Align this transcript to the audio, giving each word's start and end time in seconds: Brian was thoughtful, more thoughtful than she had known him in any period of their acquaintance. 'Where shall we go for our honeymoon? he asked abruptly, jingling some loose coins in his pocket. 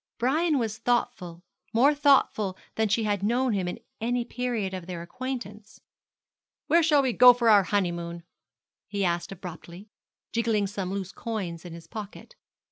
Brian 0.17 0.57
was 0.57 0.79
thoughtful, 0.79 1.43
more 1.73 1.93
thoughtful 1.93 2.57
than 2.73 2.89
she 2.89 3.03
had 3.03 3.21
known 3.21 3.53
him 3.53 3.67
in 3.67 3.79
any 3.99 4.25
period 4.25 4.73
of 4.73 4.87
their 4.87 5.03
acquaintance. 5.03 5.79
'Where 6.65 6.81
shall 6.81 7.03
we 7.03 7.13
go 7.13 7.33
for 7.33 7.49
our 7.51 7.65
honeymoon? 7.65 8.23
he 8.87 9.05
asked 9.05 9.31
abruptly, 9.31 9.91
jingling 10.33 10.65
some 10.65 10.91
loose 10.91 11.11
coins 11.11 11.65
in 11.65 11.73
his 11.73 11.85
pocket. 11.85 12.33